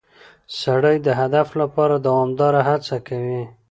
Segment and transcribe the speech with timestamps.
[0.61, 3.41] سړی د هدف لپاره دوامداره هڅه کوي